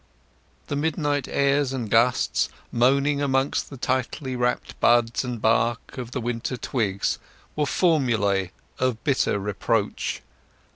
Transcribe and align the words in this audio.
The 0.65 0.75
midnight 0.75 1.27
airs 1.27 1.71
and 1.73 1.87
gusts, 1.87 2.49
moaning 2.71 3.21
amongst 3.21 3.69
the 3.69 3.77
tightly 3.77 4.35
wrapped 4.35 4.79
buds 4.79 5.23
and 5.23 5.39
bark 5.39 5.95
of 5.99 6.09
the 6.09 6.19
winter 6.19 6.57
twigs, 6.57 7.19
were 7.55 7.67
formulae 7.67 8.49
of 8.79 9.03
bitter 9.03 9.37
reproach. 9.37 10.23